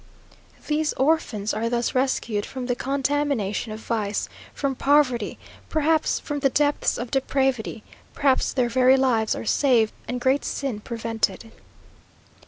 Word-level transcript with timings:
These 0.65 0.93
orphans 0.93 1.53
are 1.53 1.69
thus 1.69 1.93
rescued 1.93 2.43
from 2.43 2.65
the 2.65 2.73
contamination 2.75 3.71
of 3.71 3.79
vice, 3.81 4.27
from 4.51 4.73
poverty, 4.73 5.37
perhaps 5.69 6.19
from 6.19 6.39
the 6.39 6.49
depths 6.49 6.97
of 6.97 7.11
depravity; 7.11 7.83
perhaps 8.15 8.51
their 8.51 8.67
very 8.67 8.97
lives 8.97 9.35
are 9.35 9.45
saved, 9.45 9.93
and 10.07 10.19
great 10.19 10.43
sin 10.43 10.79
prevented. 10.79 11.51